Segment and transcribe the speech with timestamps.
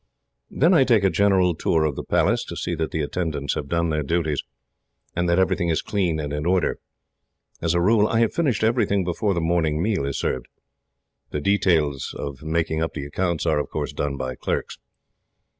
[0.49, 3.67] "Then I take a general tour of the Palace, to see that the attendants have
[3.69, 4.41] done their duties,
[5.15, 6.79] and that everything is clean and in order.
[7.61, 10.47] As a rule, I have finished everything before the morning meal is served.
[11.29, 14.79] The details of making up the accounts are, of course, done by clerks.